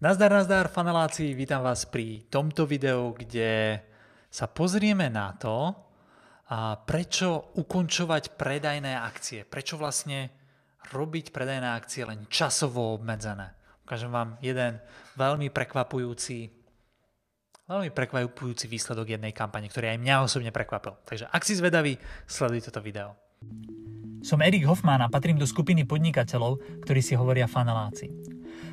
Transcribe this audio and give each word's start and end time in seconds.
Nazdar, 0.00 0.32
nazdar, 0.32 0.72
faneláci, 0.72 1.36
vítam 1.36 1.60
vás 1.60 1.84
pri 1.84 2.24
tomto 2.32 2.64
videu, 2.64 3.12
kde 3.12 3.84
sa 4.32 4.48
pozrieme 4.48 5.12
na 5.12 5.36
to, 5.36 5.76
a 6.48 6.80
prečo 6.80 7.52
ukončovať 7.60 8.32
predajné 8.32 8.96
akcie. 8.96 9.44
Prečo 9.44 9.76
vlastne 9.76 10.32
robiť 10.88 11.36
predajné 11.36 11.68
akcie 11.76 12.08
len 12.08 12.24
časovo 12.32 12.96
obmedzené. 12.96 13.52
Ukážem 13.84 14.08
vám 14.08 14.40
jeden 14.40 14.80
veľmi 15.20 15.52
prekvapujúci 15.52 16.48
veľmi 17.68 17.92
prekvapujúci 17.92 18.72
výsledok 18.72 19.20
jednej 19.20 19.36
kampane, 19.36 19.68
ktorý 19.68 19.92
aj 19.92 20.00
mňa 20.00 20.24
osobne 20.24 20.48
prekvapil. 20.48 20.96
Takže 21.04 21.28
ak 21.28 21.44
si 21.44 21.60
zvedavý, 21.60 22.00
sleduj 22.24 22.72
toto 22.72 22.80
video. 22.80 23.20
Som 24.24 24.40
Erik 24.40 24.64
Hoffman 24.64 25.04
a 25.04 25.12
patrím 25.12 25.36
do 25.36 25.44
skupiny 25.44 25.84
podnikateľov, 25.84 26.88
ktorí 26.88 27.04
si 27.04 27.12
hovoria 27.20 27.44
faneláci. 27.44 28.39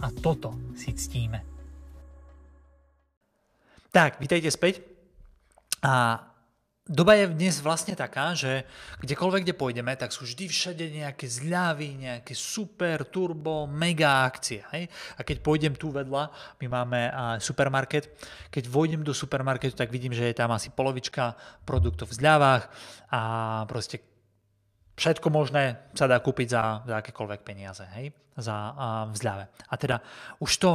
a 0.00 0.08
toto 0.08 0.56
si 0.74 0.96
ctíme. 0.96 1.44
Tak, 3.90 4.22
vítajte 4.22 4.48
späť. 4.48 4.80
A 5.80 6.20
doba 6.86 7.14
je 7.18 7.30
dnes 7.30 7.54
vlastne 7.62 7.94
taká, 7.94 8.34
že 8.34 8.66
kdekoľvek, 9.02 9.42
kde 9.46 9.54
pôjdeme, 9.56 9.92
tak 9.96 10.12
sú 10.12 10.26
vždy 10.26 10.44
všade 10.50 10.84
nejaké 10.90 11.26
zľavy, 11.30 11.88
nejaké 11.96 12.34
super, 12.36 13.06
turbo, 13.06 13.64
mega 13.70 14.26
akcie. 14.26 14.62
Hej? 14.74 14.90
A 15.16 15.24
keď 15.24 15.42
pôjdem 15.42 15.74
tu 15.78 15.94
vedľa, 15.94 16.28
my 16.60 16.66
máme 16.68 17.00
supermarket, 17.42 18.10
keď 18.50 18.68
vojdem 18.68 19.02
do 19.06 19.14
supermarketu, 19.14 19.74
tak 19.74 19.90
vidím, 19.90 20.12
že 20.14 20.28
je 20.28 20.38
tam 20.38 20.52
asi 20.52 20.70
polovička 20.70 21.34
produktov 21.62 22.10
v 22.10 22.18
zľavách 22.18 22.64
a 23.10 23.20
proste 23.70 24.09
všetko 25.00 25.32
možné 25.32 25.80
sa 25.96 26.04
dá 26.04 26.20
kúpiť 26.20 26.48
za, 26.52 26.62
za 26.84 26.94
akékoľvek 27.00 27.40
peniaze, 27.40 27.88
hej, 27.96 28.12
za 28.36 28.52
a, 28.52 29.08
v 29.08 29.16
zľave. 29.16 29.44
A 29.48 29.74
teda 29.80 29.96
už 30.44 30.52
to, 30.60 30.72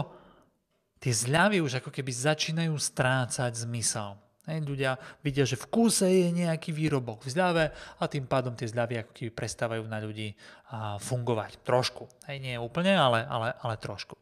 tie 0.97 1.13
zľavy 1.13 1.61
už 1.61 1.85
ako 1.85 1.93
keby 1.93 2.09
začínajú 2.09 2.73
strácať 2.73 3.53
zmysel. 3.53 4.17
Hej, 4.49 4.61
ľudia 4.65 4.97
vidia, 5.25 5.41
že 5.41 5.57
v 5.57 5.69
kúse 5.69 6.05
je 6.05 6.29
nejaký 6.29 6.69
výrobok 6.69 7.25
v 7.25 7.33
zľave 7.33 7.65
a 7.73 8.03
tým 8.05 8.29
pádom 8.29 8.53
tie 8.53 8.69
zľavy 8.69 9.01
ako 9.01 9.11
keby 9.13 9.31
prestávajú 9.33 9.85
na 9.85 10.01
ľudí 10.01 10.33
a, 10.73 10.97
fungovať. 10.97 11.61
Trošku. 11.61 12.09
Hej, 12.25 12.41
nie 12.41 12.57
úplne, 12.57 12.97
ale, 12.97 13.25
ale, 13.29 13.53
ale 13.61 13.77
trošku. 13.77 14.17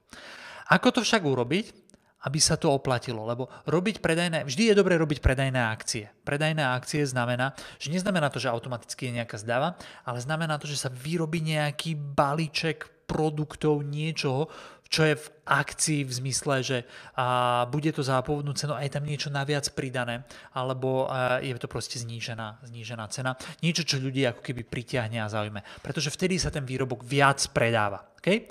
Ako 0.71 0.95
to 0.95 0.99
však 1.03 1.23
urobiť? 1.23 1.82
Aby 2.23 2.39
sa 2.39 2.55
to 2.55 2.71
oplatilo. 2.71 3.27
Lebo 3.27 3.51
robiť 3.67 3.99
predajné, 3.99 4.47
vždy 4.47 4.71
je 4.71 4.79
dobré 4.79 4.95
robiť 4.95 5.19
predajné 5.19 5.59
akcie. 5.59 6.07
Predajné 6.23 6.63
akcie 6.63 7.03
znamená, 7.03 7.51
že 7.77 7.91
neznamená 7.91 8.31
to, 8.31 8.39
že 8.39 8.51
automaticky 8.51 9.11
je 9.11 9.23
nejaká 9.23 9.35
zdáva, 9.39 9.75
ale 10.07 10.23
znamená 10.23 10.55
to, 10.55 10.65
že 10.65 10.79
sa 10.79 10.89
vyrobí 10.89 11.43
nejaký 11.43 11.95
balíček 11.95 12.87
produktov, 13.03 13.83
niečoho, 13.83 14.47
čo 14.87 15.09
je 15.09 15.17
v 15.17 15.27
akcii 15.49 16.05
v 16.05 16.11
zmysle, 16.21 16.55
že 16.61 16.77
a, 17.17 17.65
bude 17.65 17.89
to 17.89 18.05
za 18.05 18.21
pôvodnú 18.21 18.53
cenu 18.53 18.77
a 18.77 18.85
je 18.85 18.93
tam 18.93 19.01
niečo 19.01 19.33
naviac 19.33 19.65
pridané, 19.73 20.21
alebo 20.53 21.09
a, 21.09 21.41
je 21.41 21.49
to 21.57 21.65
proste 21.65 21.97
znížená, 21.97 22.61
znížená 22.61 23.09
cena. 23.09 23.33
Niečo, 23.65 23.81
čo 23.81 23.97
ľudí 23.97 24.21
ako 24.29 24.45
keby 24.45 24.61
pritiahne 24.61 25.17
a 25.17 25.27
zaujme. 25.27 25.65
Pretože 25.81 26.13
vtedy 26.13 26.37
sa 26.37 26.53
ten 26.53 26.61
výrobok 26.61 27.01
viac 27.01 27.41
predáva. 27.49 28.05
Okay? 28.21 28.45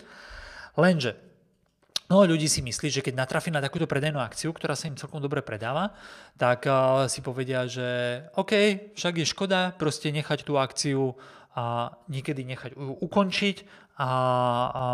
Lenže 0.74 1.31
Mnoho 2.12 2.36
ľudí 2.36 2.44
si 2.44 2.60
myslí, 2.60 2.92
že 2.92 3.00
keď 3.00 3.24
natrafí 3.24 3.48
na 3.48 3.64
takúto 3.64 3.88
predajnú 3.88 4.20
akciu, 4.20 4.52
ktorá 4.52 4.76
sa 4.76 4.84
im 4.84 5.00
celkom 5.00 5.16
dobre 5.16 5.40
predáva, 5.40 5.96
tak 6.36 6.68
uh, 6.68 7.08
si 7.08 7.24
povedia, 7.24 7.64
že 7.64 8.20
OK, 8.36 8.52
však 8.92 9.16
je 9.16 9.32
škoda 9.32 9.72
proste 9.80 10.12
nechať 10.12 10.44
tú 10.44 10.60
akciu 10.60 11.16
a 11.56 11.88
niekedy 12.12 12.44
nechať 12.44 12.76
ju 12.76 13.00
ukončiť, 13.00 13.56
a, 13.96 14.04
a, 14.04 14.84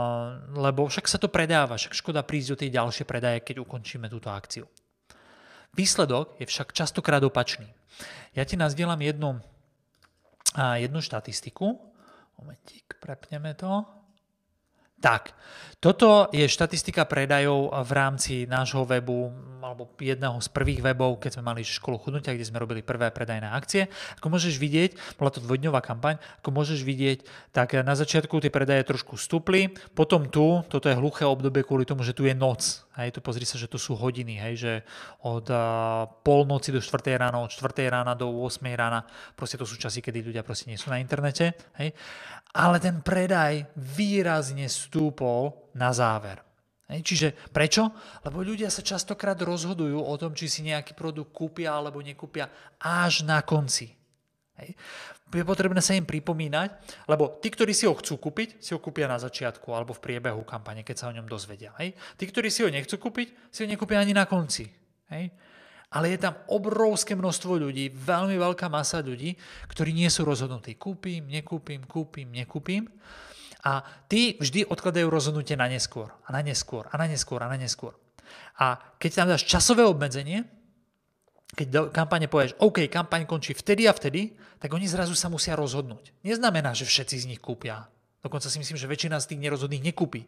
lebo 0.63 0.87
však 0.87 1.11
sa 1.11 1.19
to 1.19 1.27
predáva, 1.27 1.75
však 1.75 1.99
škoda 1.99 2.23
prísť 2.23 2.55
do 2.55 2.57
tej 2.63 2.71
ďalšie 2.79 3.03
predaje, 3.03 3.43
keď 3.43 3.67
ukončíme 3.67 4.07
túto 4.07 4.31
akciu. 4.31 4.71
Výsledok 5.75 6.39
je 6.39 6.47
však 6.47 6.71
častokrát 6.71 7.23
opačný. 7.27 7.67
Ja 8.39 8.47
ti 8.47 8.55
nazdielam 8.55 9.03
jednu, 9.03 9.43
jednu 10.55 11.03
štatistiku. 11.03 11.83
Momentík, 12.39 12.95
prepneme 13.03 13.59
to. 13.59 13.98
Tak, 14.99 15.31
toto 15.79 16.27
je 16.35 16.43
štatistika 16.51 17.07
predajov 17.07 17.71
v 17.87 17.91
rámci 17.95 18.35
nášho 18.51 18.83
webu, 18.83 19.31
alebo 19.63 19.87
jedného 19.95 20.35
z 20.43 20.51
prvých 20.51 20.83
webov, 20.83 21.23
keď 21.23 21.39
sme 21.39 21.55
mali 21.55 21.63
školu 21.63 22.03
chudnutia, 22.03 22.35
kde 22.35 22.43
sme 22.43 22.59
robili 22.59 22.83
prvé 22.83 23.15
predajné 23.15 23.47
akcie. 23.47 23.87
Ako 24.19 24.27
môžeš 24.27 24.59
vidieť, 24.59 25.15
bola 25.15 25.31
to 25.31 25.39
dvojdňová 25.39 25.79
kampaň, 25.79 26.19
ako 26.43 26.51
môžeš 26.51 26.83
vidieť, 26.83 27.23
tak 27.55 27.79
na 27.87 27.95
začiatku 27.95 28.43
tie 28.43 28.51
predaje 28.51 28.83
trošku 28.91 29.15
stúpli, 29.15 29.71
potom 29.95 30.27
tu, 30.27 30.67
toto 30.67 30.91
je 30.91 30.99
hluché 30.99 31.23
obdobie 31.23 31.63
kvôli 31.63 31.87
tomu, 31.87 32.03
že 32.03 32.11
tu 32.11 32.27
je 32.27 32.35
noc. 32.35 32.83
Hej, 32.99 33.15
tu 33.15 33.23
pozri 33.23 33.47
sa, 33.47 33.55
že 33.55 33.71
to 33.71 33.79
sú 33.79 33.95
hodiny, 33.95 34.35
hej, 34.35 34.55
že 34.59 34.73
od 35.23 35.47
uh, 35.47 36.11
polnoci 36.27 36.75
do 36.75 36.83
4 36.83 37.15
rána, 37.15 37.39
od 37.39 37.55
4 37.55 37.87
rána 37.87 38.19
do 38.19 38.27
8 38.43 38.67
rána, 38.75 39.07
proste 39.39 39.55
to 39.55 39.63
sú 39.63 39.79
časy, 39.79 40.03
kedy 40.03 40.27
ľudia 40.27 40.43
proste 40.43 40.67
nie 40.67 40.75
sú 40.75 40.91
na 40.91 40.99
internete. 40.99 41.55
Hej. 41.79 41.95
Ale 42.59 42.83
ten 42.83 43.05
predaj 43.05 43.71
výrazne 43.77 44.67
stúpol 44.89 45.71
na 45.77 45.93
záver. 45.93 46.41
Čiže 46.89 47.37
prečo? 47.53 47.93
Lebo 48.25 48.41
ľudia 48.41 48.73
sa 48.73 48.81
častokrát 48.81 49.37
rozhodujú 49.37 50.01
o 50.01 50.15
tom, 50.17 50.33
či 50.33 50.49
si 50.49 50.65
nejaký 50.65 50.97
produkt 50.97 51.37
kúpia 51.37 51.77
alebo 51.77 52.01
nekúpia 52.01 52.49
až 52.81 53.29
na 53.29 53.45
konci. 53.45 53.93
Hej. 54.57 54.73
Je 55.29 55.45
potrebné 55.45 55.85
sa 55.85 55.93
im 55.93 56.09
pripomínať, 56.09 57.05
lebo 57.05 57.37
tí, 57.45 57.53
ktorí 57.53 57.77
si 57.77 57.85
ho 57.85 57.93
chcú 57.93 58.17
kúpiť, 58.17 58.65
si 58.65 58.73
ho 58.73 58.81
kúpia 58.81 59.05
na 59.05 59.21
začiatku 59.21 59.69
alebo 59.69 59.93
v 59.93 60.01
priebehu 60.01 60.41
kampane, 60.49 60.81
keď 60.81 60.97
sa 60.97 61.09
o 61.13 61.15
ňom 61.15 61.29
dozvedia. 61.29 61.77
Hej. 61.77 61.93
Tí, 62.17 62.25
ktorí 62.25 62.49
si 62.49 62.65
ho 62.65 62.73
nechcú 62.73 62.97
kúpiť, 62.97 63.53
si 63.53 63.63
ho 63.63 63.69
nekúpia 63.69 64.01
ani 64.01 64.17
na 64.17 64.25
konci. 64.25 64.65
Hej. 65.13 65.29
Ale 65.93 66.17
je 66.17 66.19
tam 66.25 66.41
obrovské 66.49 67.13
množstvo 67.13 67.69
ľudí, 67.69 67.93
veľmi 67.93 68.41
veľká 68.41 68.73
masa 68.73 69.05
ľudí, 69.05 69.37
ktorí 69.69 69.93
nie 69.93 70.09
sú 70.09 70.25
rozhodnutí. 70.25 70.81
Kúpim, 70.81 71.29
nekúpim, 71.29 71.85
kúpim, 71.85 72.29
nekúpim. 72.29 72.89
A 73.67 73.83
tí 74.07 74.39
vždy 74.39 74.71
odkladajú 74.71 75.11
rozhodnutie 75.11 75.59
na 75.59 75.67
neskôr, 75.67 76.15
a 76.27 76.29
na 76.31 76.41
neskôr, 76.47 76.87
a 76.91 76.95
na 76.95 77.11
neskôr, 77.11 77.43
a 77.43 77.51
na 77.51 77.59
neskôr. 77.59 77.95
A 78.59 78.79
keď 78.99 79.11
tam 79.15 79.27
dáš 79.35 79.47
časové 79.47 79.83
obmedzenie, 79.83 80.47
keď 81.59 81.67
do 81.73 81.83
kampane 81.91 82.31
povieš, 82.31 82.55
OK, 82.63 82.87
kampaň 82.87 83.27
končí 83.27 83.57
vtedy 83.57 83.89
a 83.89 83.97
vtedy, 83.97 84.37
tak 84.63 84.71
oni 84.71 84.87
zrazu 84.87 85.17
sa 85.19 85.33
musia 85.33 85.59
rozhodnúť. 85.59 86.15
Neznamená, 86.23 86.77
že 86.77 86.87
všetci 86.87 87.17
z 87.25 87.29
nich 87.35 87.41
kúpia. 87.43 87.89
Dokonca 88.23 88.47
si 88.47 88.61
myslím, 88.63 88.79
že 88.79 88.91
väčšina 88.91 89.19
z 89.19 89.35
tých 89.35 89.43
nerozhodných 89.43 89.87
nekúpi. 89.91 90.27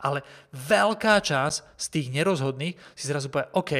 Ale 0.00 0.24
veľká 0.54 1.20
časť 1.20 1.76
z 1.76 1.86
tých 1.90 2.08
nerozhodných 2.14 2.74
si 2.96 3.04
zrazu 3.04 3.28
povie, 3.28 3.50
OK, 3.54 3.72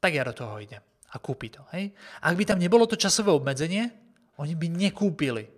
tak 0.00 0.14
ja 0.14 0.24
do 0.24 0.32
toho 0.32 0.56
idem 0.62 0.80
a 1.12 1.16
kúpi 1.18 1.48
to. 1.52 1.64
Hej? 1.72 1.92
Ak 2.22 2.34
by 2.36 2.44
tam 2.44 2.60
nebolo 2.60 2.84
to 2.84 3.00
časové 3.00 3.32
obmedzenie, 3.32 3.88
oni 4.36 4.54
by 4.54 4.66
nekúpili. 4.68 5.55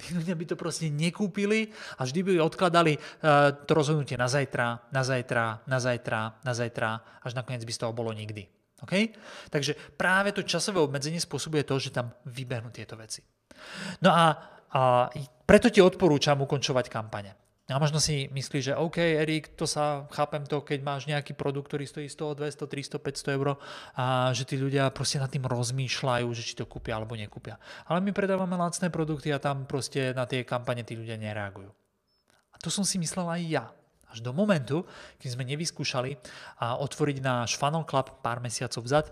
Tí 0.00 0.16
ľudia 0.16 0.32
by 0.32 0.44
to 0.48 0.56
proste 0.56 0.88
nekúpili 0.88 1.68
a 2.00 2.08
vždy 2.08 2.20
by 2.24 2.32
odkladali 2.40 2.96
uh, 2.96 3.52
to 3.52 3.72
rozhodnutie 3.76 4.16
na 4.16 4.26
zajtra, 4.26 4.88
na 4.90 5.02
zajtra, 5.04 5.60
na 5.68 5.78
zajtra, 5.78 6.20
na 6.40 6.52
zajtra, 6.56 6.90
až 7.20 7.32
nakoniec 7.36 7.62
by 7.68 7.72
z 7.72 7.80
toho 7.84 7.92
bolo 7.92 8.10
nikdy. 8.16 8.48
Okay? 8.80 9.12
Takže 9.52 9.76
práve 9.94 10.32
to 10.32 10.40
časové 10.40 10.80
obmedzenie 10.80 11.20
spôsobuje 11.20 11.68
to, 11.68 11.76
že 11.76 11.92
tam 11.92 12.16
vybehnú 12.24 12.72
tieto 12.72 12.96
veci. 12.96 13.20
No 14.00 14.08
a, 14.08 14.24
a 14.72 15.12
preto 15.44 15.68
ti 15.68 15.84
odporúčam 15.84 16.40
ukončovať 16.40 16.86
kampane. 16.88 17.49
A 17.70 17.78
možno 17.78 18.02
si 18.02 18.26
myslíš, 18.34 18.74
že 18.74 18.74
OK, 18.74 18.98
Erik, 18.98 19.54
to 19.54 19.62
sa, 19.62 20.10
chápem 20.10 20.42
to, 20.42 20.58
keď 20.66 20.82
máš 20.82 21.06
nejaký 21.06 21.38
produkt, 21.38 21.70
ktorý 21.70 21.86
stojí 21.86 22.10
100, 22.10 22.42
200, 22.42 22.66
300, 22.66 22.98
500 22.98 23.36
eur 23.38 23.48
a 23.94 24.34
že 24.34 24.42
tí 24.42 24.58
ľudia 24.58 24.90
proste 24.90 25.22
nad 25.22 25.30
tým 25.30 25.46
rozmýšľajú, 25.46 26.26
že 26.34 26.42
či 26.42 26.58
to 26.58 26.66
kúpia 26.66 26.98
alebo 26.98 27.14
nekúpia. 27.14 27.62
Ale 27.86 28.02
my 28.02 28.10
predávame 28.10 28.58
lacné 28.58 28.90
produkty 28.90 29.30
a 29.30 29.38
tam 29.38 29.70
proste 29.70 30.10
na 30.10 30.26
tie 30.26 30.42
kampane 30.42 30.82
tí 30.82 30.98
ľudia 30.98 31.14
nereagujú. 31.14 31.70
A 32.50 32.56
to 32.58 32.74
som 32.74 32.82
si 32.82 32.98
myslel 32.98 33.30
aj 33.30 33.42
ja. 33.46 33.64
Až 34.10 34.26
do 34.26 34.34
momentu, 34.34 34.82
keď 35.22 35.38
sme 35.38 35.46
nevyskúšali 35.46 36.18
a 36.58 36.74
otvoriť 36.82 37.22
náš 37.22 37.54
Funnel 37.54 37.86
Club 37.86 38.18
pár 38.18 38.42
mesiacov 38.42 38.82
vzad, 38.82 39.06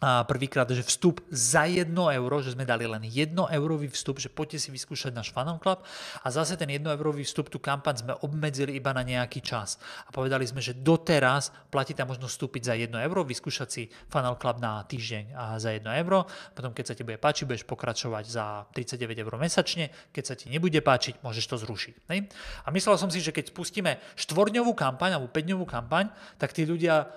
prvýkrát, 0.00 0.68
že 0.68 0.84
vstup 0.84 1.24
za 1.32 1.64
1 1.64 1.88
euro, 1.88 2.36
že 2.44 2.52
sme 2.52 2.68
dali 2.68 2.84
len 2.84 3.00
1 3.00 3.32
eurový 3.32 3.88
vstup, 3.88 4.20
že 4.20 4.28
poďte 4.28 4.60
si 4.60 4.68
vyskúšať 4.68 5.16
náš 5.16 5.32
Funnel 5.32 5.56
Club 5.56 5.80
a 6.20 6.26
zase 6.28 6.60
ten 6.60 6.68
1 6.68 6.84
eurový 6.84 7.24
vstup, 7.24 7.48
tú 7.48 7.56
kampaň 7.56 8.04
sme 8.04 8.12
obmedzili 8.20 8.76
iba 8.76 8.92
na 8.92 9.00
nejaký 9.00 9.40
čas. 9.40 9.80
A 10.04 10.12
povedali 10.12 10.44
sme, 10.44 10.60
že 10.60 10.76
doteraz 10.76 11.48
platí 11.72 11.96
tam 11.96 12.12
možno 12.12 12.28
vstúpiť 12.28 12.62
za 12.68 12.74
1 12.76 12.92
euro, 12.92 13.24
vyskúšať 13.24 13.68
si 13.72 13.88
Funnel 14.12 14.36
Club 14.36 14.60
na 14.60 14.84
týždeň 14.84 15.32
a 15.32 15.56
za 15.56 15.72
1 15.72 15.88
euro, 16.04 16.28
potom 16.52 16.76
keď 16.76 16.84
sa 16.92 16.94
ti 16.94 17.00
bude 17.00 17.16
páčiť, 17.16 17.48
budeš 17.48 17.64
pokračovať 17.64 18.24
za 18.28 18.68
39 18.76 19.16
eur 19.16 19.32
mesačne, 19.40 19.88
keď 20.12 20.24
sa 20.28 20.34
ti 20.36 20.52
nebude 20.52 20.76
páčiť, 20.84 21.24
môžeš 21.24 21.44
to 21.48 21.56
zrušiť. 21.56 21.94
Ne? 22.12 22.28
A 22.64 22.68
myslel 22.68 23.00
som 23.00 23.08
si, 23.08 23.24
že 23.24 23.32
keď 23.32 23.48
spustíme 23.48 23.96
štvorňovú 24.20 24.76
kampaň 24.76 25.16
alebo 25.16 25.32
5 25.32 25.64
kampaň, 25.64 26.12
tak 26.36 26.52
tí 26.52 26.68
ľudia 26.68 27.08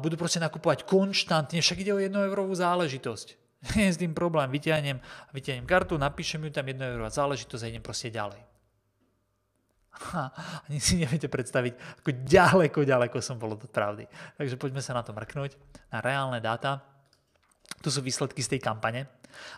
budú 0.00 0.16
proste 0.20 0.40
nakupovať 0.40 0.84
konštantne, 0.84 1.60
však 1.60 1.80
ide 1.80 1.92
o 1.92 2.00
1 2.00 2.12
eurovú 2.26 2.54
záležitosť. 2.54 3.42
Nie 3.76 3.86
je 3.90 3.94
s 3.94 4.00
tým 4.02 4.10
problém, 4.10 4.50
vyťahnem, 4.50 4.98
vyťahnem 5.30 5.66
kartu, 5.66 5.94
napíšem 5.94 6.42
ju 6.42 6.50
tam 6.50 6.66
1 6.66 6.82
eurová 6.82 7.10
záležitosť 7.10 7.62
a 7.62 7.70
idem 7.70 7.84
proste 7.84 8.10
ďalej. 8.10 8.42
Ha, 9.92 10.32
ani 10.66 10.80
si 10.80 10.96
neviete 10.98 11.28
predstaviť, 11.28 12.02
ako 12.02 12.10
ďaleko, 12.24 12.78
ďaleko 12.82 13.16
som 13.20 13.36
bol 13.36 13.54
od 13.54 13.68
pravdy. 13.68 14.08
Takže 14.40 14.56
poďme 14.56 14.80
sa 14.80 14.96
na 14.96 15.04
to 15.04 15.12
mrknúť, 15.12 15.54
na 15.92 16.00
reálne 16.00 16.40
dáta. 16.40 16.80
Tu 17.84 17.92
sú 17.92 18.00
výsledky 18.02 18.40
z 18.42 18.56
tej 18.56 18.60
kampane. 18.64 19.06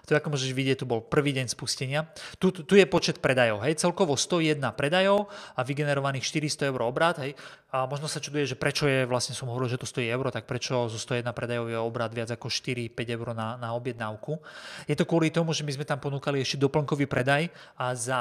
Tu 0.05 0.17
ako 0.17 0.35
môžeš 0.35 0.51
vidieť, 0.55 0.83
tu 0.83 0.87
bol 0.87 1.05
prvý 1.05 1.37
deň 1.37 1.51
spustenia. 1.51 2.09
Tu, 2.39 2.53
tu 2.53 2.75
je 2.75 2.87
počet 2.87 3.19
predajov, 3.19 3.63
hej, 3.65 3.79
celkovo 3.79 4.15
101 4.19 4.61
predajov 4.75 5.27
a 5.55 5.61
vygenerovaných 5.63 6.25
400 6.25 6.71
eur 6.71 6.81
obrát, 6.87 7.19
hej. 7.21 7.35
A 7.75 7.91
možno 7.91 8.07
sa 8.07 8.23
čuduje, 8.23 8.47
že 8.47 8.55
prečo 8.55 8.87
je, 8.87 9.03
vlastne 9.03 9.35
som 9.35 9.51
hovoril, 9.51 9.67
že 9.67 9.83
to 9.83 9.89
stojí 9.91 10.07
euro, 10.07 10.31
tak 10.31 10.47
prečo 10.47 10.87
zo 10.87 10.99
101 10.99 11.27
predajov 11.35 11.67
je 11.67 11.79
obrát 11.79 12.13
viac 12.15 12.31
ako 12.31 12.47
4-5 12.47 12.95
eur 12.95 13.29
na, 13.35 13.59
na 13.59 13.75
objednávku. 13.75 14.39
Je 14.87 14.95
to 14.95 15.09
kvôli 15.09 15.35
tomu, 15.35 15.51
že 15.51 15.67
my 15.67 15.75
sme 15.75 15.87
tam 15.89 15.99
ponúkali 15.99 16.39
ešte 16.39 16.63
doplnkový 16.63 17.11
predaj 17.11 17.51
a 17.75 17.91
za 17.99 18.21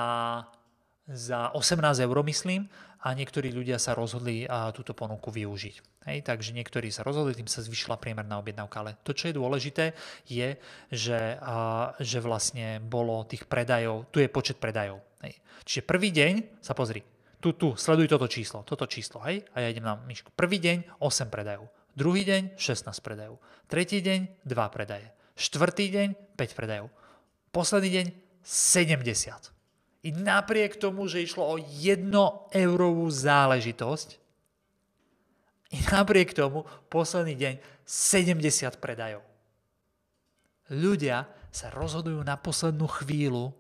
za 1.08 1.52
18 1.52 2.00
eur, 2.00 2.18
myslím, 2.24 2.72
a 3.04 3.12
niektorí 3.12 3.52
ľudia 3.52 3.76
sa 3.76 3.92
rozhodli 3.92 4.48
a, 4.48 4.72
túto 4.72 4.96
ponuku 4.96 5.28
využiť. 5.28 6.08
Hej, 6.08 6.24
takže 6.24 6.56
niektorí 6.56 6.88
sa 6.88 7.04
rozhodli, 7.04 7.36
tým 7.36 7.52
sa 7.52 7.60
zvyšila 7.60 8.00
priemerná 8.00 8.40
objednávka. 8.40 8.80
Ale 8.80 8.96
to, 9.04 9.12
čo 9.12 9.28
je 9.28 9.36
dôležité, 9.36 9.92
je, 10.24 10.56
že, 10.88 11.36
a, 11.44 11.92
že 12.00 12.24
vlastne 12.24 12.80
bolo 12.80 13.28
tých 13.28 13.44
predajov, 13.44 14.08
tu 14.08 14.24
je 14.24 14.32
počet 14.32 14.56
predajov. 14.56 15.04
Hej. 15.20 15.36
Čiže 15.68 15.82
prvý 15.84 16.16
deň, 16.16 16.64
sa 16.64 16.72
pozri, 16.72 17.04
tu, 17.44 17.52
tu, 17.60 17.76
sleduj 17.76 18.08
toto 18.08 18.32
číslo, 18.32 18.64
toto 18.64 18.88
číslo, 18.88 19.20
hej, 19.28 19.44
a 19.52 19.60
ja 19.60 19.68
idem 19.68 19.84
na 19.84 20.00
myšku. 20.00 20.32
Prvý 20.32 20.64
deň 20.64 21.04
8 21.04 21.28
predajov, 21.28 21.68
druhý 21.92 22.24
deň 22.24 22.56
16 22.56 22.88
predajov, 23.04 23.36
tretí 23.68 24.00
deň 24.00 24.48
2 24.48 24.56
predaje, 24.72 25.12
štvrtý 25.36 25.92
deň 25.92 26.10
5 26.40 26.56
predajov, 26.56 26.88
posledný 27.52 27.90
deň 28.00 28.06
70. 28.48 29.53
I 30.04 30.12
napriek 30.12 30.76
tomu, 30.76 31.08
že 31.08 31.24
išlo 31.24 31.48
o 31.48 31.56
jedno 31.58 32.52
eurovú 32.52 33.08
záležitosť, 33.08 34.20
i 35.74 35.82
napriek 35.90 36.38
tomu 36.38 36.70
posledný 36.92 37.34
deň 37.34 37.54
70 37.82 38.78
predajov. 38.78 39.26
Ľudia 40.70 41.26
sa 41.50 41.74
rozhodujú 41.74 42.22
na 42.22 42.38
poslednú 42.38 42.86
chvíľu 43.02 43.58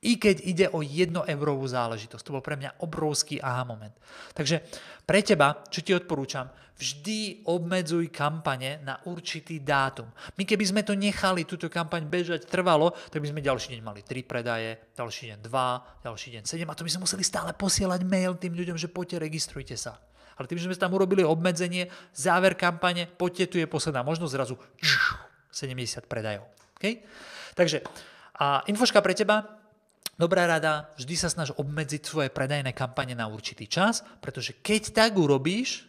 i 0.00 0.16
keď 0.16 0.36
ide 0.48 0.66
o 0.72 0.80
jedno 0.80 1.28
eurovú 1.28 1.68
záležitosť. 1.68 2.24
To 2.24 2.34
bol 2.40 2.44
pre 2.44 2.56
mňa 2.56 2.80
obrovský 2.80 3.36
aha 3.36 3.68
moment. 3.68 3.92
Takže 4.32 4.64
pre 5.04 5.20
teba, 5.20 5.60
čo 5.68 5.84
ti 5.84 5.92
odporúčam, 5.92 6.48
vždy 6.80 7.44
obmedzuj 7.44 8.08
kampane 8.08 8.80
na 8.80 8.96
určitý 9.04 9.60
dátum. 9.60 10.08
My 10.40 10.48
keby 10.48 10.64
sme 10.64 10.80
to 10.80 10.96
nechali, 10.96 11.44
túto 11.44 11.68
kampaň 11.68 12.08
bežať 12.08 12.48
trvalo, 12.48 12.96
tak 13.12 13.20
by 13.20 13.28
sme 13.28 13.44
ďalší 13.44 13.76
deň 13.76 13.80
mali 13.84 14.00
3 14.00 14.24
predaje, 14.24 14.80
ďalší 14.96 15.36
deň 15.36 15.38
2, 15.44 16.08
ďalší 16.08 16.28
deň 16.40 16.42
7 16.48 16.64
a 16.64 16.72
to 16.72 16.84
by 16.88 16.90
sme 16.96 17.04
museli 17.04 17.20
stále 17.20 17.52
posielať 17.52 18.00
mail 18.08 18.40
tým 18.40 18.56
ľuďom, 18.56 18.80
že 18.80 18.88
poďte, 18.88 19.20
registrujte 19.20 19.76
sa. 19.76 20.00
Ale 20.40 20.48
tým, 20.48 20.56
že 20.56 20.72
sme 20.72 20.80
tam 20.80 20.96
urobili 20.96 21.20
obmedzenie, 21.20 21.92
záver 22.16 22.56
kampane, 22.56 23.04
poďte, 23.04 23.52
tu 23.52 23.56
je 23.60 23.68
posledná 23.68 24.00
možnosť, 24.00 24.32
zrazu 24.32 24.56
70 25.52 26.08
predajov. 26.08 26.48
Okay? 26.80 27.04
Takže 27.52 27.84
a 28.40 28.64
infoška 28.64 29.04
pre 29.04 29.12
teba, 29.12 29.59
Dobrá 30.20 30.44
rada, 30.44 30.92
vždy 31.00 31.16
sa 31.16 31.32
snaž 31.32 31.56
obmedziť 31.56 32.04
svoje 32.04 32.28
predajné 32.28 32.76
kampane 32.76 33.16
na 33.16 33.24
určitý 33.24 33.64
čas, 33.64 34.04
pretože 34.20 34.52
keď 34.52 34.92
tak 34.92 35.16
urobíš, 35.16 35.88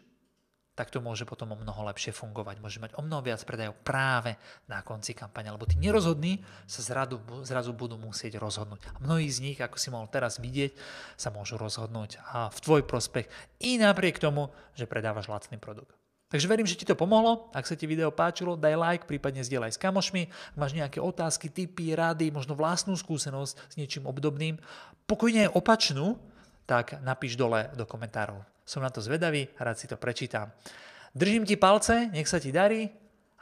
tak 0.71 0.87
to 0.87 1.03
môže 1.03 1.27
potom 1.27 1.51
o 1.51 1.59
mnoho 1.59 1.83
lepšie 1.91 2.15
fungovať. 2.15 2.63
Môže 2.63 2.79
mať 2.79 2.95
o 2.95 3.03
mnoho 3.03 3.19
viac 3.19 3.43
predajov 3.43 3.75
práve 3.83 4.39
na 4.71 4.79
konci 4.87 5.11
kampane, 5.11 5.51
lebo 5.51 5.67
tí 5.67 5.75
nerozhodní 5.75 6.39
sa 6.63 6.79
zrazu, 6.79 7.19
zrazu 7.43 7.75
budú 7.75 7.99
musieť 7.99 8.39
rozhodnúť. 8.39 8.95
A 8.95 9.03
mnohí 9.03 9.27
z 9.27 9.51
nich, 9.51 9.59
ako 9.59 9.75
si 9.75 9.91
mohol 9.91 10.07
teraz 10.07 10.39
vidieť, 10.39 10.79
sa 11.19 11.27
môžu 11.27 11.59
rozhodnúť 11.59 12.23
a 12.31 12.47
v 12.47 12.59
tvoj 12.63 12.81
prospech 12.87 13.27
i 13.59 13.83
napriek 13.83 14.15
tomu, 14.15 14.47
že 14.79 14.87
predávaš 14.87 15.27
lacný 15.27 15.59
produkt. 15.59 16.00
Takže 16.31 16.47
verím, 16.47 16.63
že 16.63 16.79
ti 16.79 16.87
to 16.87 16.95
pomohlo. 16.95 17.51
Ak 17.51 17.67
sa 17.67 17.75
ti 17.75 17.83
video 17.83 18.07
páčilo, 18.07 18.55
daj 18.55 18.79
like, 18.79 19.03
prípadne 19.03 19.43
zdieľaj 19.43 19.75
s 19.75 19.81
kamošmi. 19.83 20.31
Ak 20.31 20.57
máš 20.57 20.71
nejaké 20.71 21.03
otázky, 21.03 21.51
tipy, 21.51 21.91
rady, 21.91 22.31
možno 22.31 22.55
vlastnú 22.55 22.95
skúsenosť 22.95 23.53
s 23.59 23.75
niečím 23.75 24.07
obdobným, 24.07 24.55
pokojne 25.03 25.51
aj 25.51 25.53
opačnú, 25.59 26.15
tak 26.63 27.03
napíš 27.03 27.35
dole 27.35 27.67
do 27.75 27.83
komentárov. 27.83 28.39
Som 28.63 28.79
na 28.79 28.87
to 28.87 29.03
zvedavý, 29.03 29.51
rád 29.59 29.75
si 29.75 29.91
to 29.91 29.99
prečítam. 29.99 30.55
Držím 31.11 31.43
ti 31.43 31.59
palce, 31.59 32.07
nech 32.07 32.31
sa 32.31 32.39
ti 32.39 32.55
darí 32.55 32.87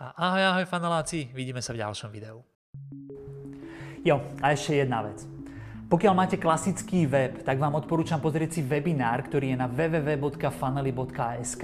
a 0.01 0.17
ahoj, 0.17 0.43
ahoj 0.57 0.65
faneláci, 0.65 1.29
vidíme 1.29 1.61
sa 1.61 1.77
v 1.77 1.85
ďalšom 1.85 2.09
videu. 2.09 2.41
Jo, 4.01 4.17
a 4.41 4.57
ešte 4.57 4.81
jedna 4.81 5.05
vec. 5.05 5.38
Pokiaľ 5.89 6.13
máte 6.13 6.37
klasický 6.37 7.09
web, 7.09 7.41
tak 7.41 7.57
vám 7.57 7.73
odporúčam 7.73 8.21
pozrieť 8.21 8.61
si 8.61 8.61
webinár, 8.61 9.25
ktorý 9.25 9.57
je 9.57 9.57
na 9.57 9.65
www.funnely.sk. 9.65 11.63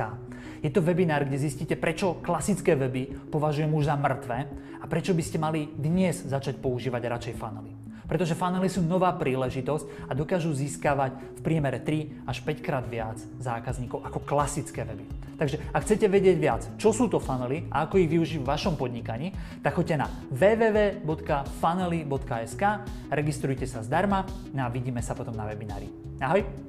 Je 0.66 0.74
to 0.74 0.82
webinár, 0.82 1.30
kde 1.30 1.46
zistíte, 1.46 1.78
prečo 1.78 2.18
klasické 2.26 2.74
weby 2.74 3.30
považujem 3.30 3.70
už 3.70 3.86
za 3.86 3.94
mŕtve 3.94 4.50
a 4.82 4.86
prečo 4.90 5.14
by 5.14 5.22
ste 5.22 5.38
mali 5.38 5.70
dnes 5.78 6.26
začať 6.26 6.58
používať 6.58 7.06
radšej 7.06 7.38
funnely. 7.38 7.85
Pretože 8.06 8.38
funnely 8.38 8.70
sú 8.70 8.86
nová 8.86 9.10
príležitosť 9.18 9.86
a 10.10 10.14
dokážu 10.14 10.54
získavať 10.54 11.12
v 11.38 11.42
priemere 11.42 11.80
3 11.82 12.30
až 12.30 12.38
5 12.46 12.66
krát 12.66 12.86
viac 12.86 13.18
zákazníkov 13.42 14.06
ako 14.06 14.20
klasické 14.24 14.86
weby. 14.86 15.06
Takže 15.36 15.60
ak 15.76 15.84
chcete 15.84 16.08
vedieť 16.08 16.40
viac, 16.40 16.64
čo 16.80 16.96
sú 16.96 17.12
to 17.12 17.20
funnely 17.20 17.68
a 17.68 17.84
ako 17.86 18.00
ich 18.00 18.08
využiť 18.08 18.40
v 18.40 18.48
vašom 18.48 18.80
podnikaní, 18.80 19.36
tak 19.60 19.76
choďte 19.76 20.00
na 20.00 20.08
www.funnely.sk, 20.32 22.64
registrujte 23.12 23.68
sa 23.68 23.84
zdarma 23.84 24.24
no 24.56 24.64
a 24.64 24.72
vidíme 24.72 25.04
sa 25.04 25.12
potom 25.12 25.36
na 25.36 25.44
webinári. 25.44 25.92
Ahoj! 26.24 26.65